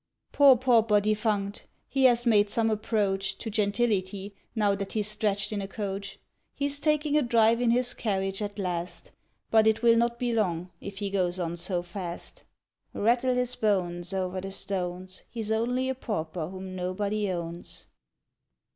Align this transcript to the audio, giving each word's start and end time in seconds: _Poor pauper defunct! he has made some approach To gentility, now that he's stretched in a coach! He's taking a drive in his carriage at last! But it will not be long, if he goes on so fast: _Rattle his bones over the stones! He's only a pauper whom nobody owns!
_Poor 0.31 0.57
pauper 0.57 0.99
defunct! 0.99 1.67
he 1.87 2.05
has 2.05 2.25
made 2.25 2.49
some 2.49 2.71
approach 2.71 3.37
To 3.37 3.51
gentility, 3.51 4.33
now 4.55 4.73
that 4.73 4.93
he's 4.93 5.07
stretched 5.07 5.51
in 5.53 5.61
a 5.61 5.67
coach! 5.67 6.17
He's 6.55 6.79
taking 6.79 7.15
a 7.15 7.21
drive 7.21 7.61
in 7.61 7.69
his 7.69 7.93
carriage 7.93 8.41
at 8.41 8.57
last! 8.57 9.11
But 9.51 9.67
it 9.67 9.83
will 9.83 9.95
not 9.95 10.17
be 10.17 10.33
long, 10.33 10.71
if 10.81 10.97
he 10.97 11.11
goes 11.11 11.39
on 11.39 11.55
so 11.55 11.83
fast: 11.83 12.45
_Rattle 12.95 13.35
his 13.35 13.55
bones 13.55 14.11
over 14.11 14.41
the 14.41 14.51
stones! 14.51 15.21
He's 15.29 15.51
only 15.51 15.87
a 15.87 15.93
pauper 15.93 16.47
whom 16.47 16.75
nobody 16.75 17.29
owns! 17.31 17.85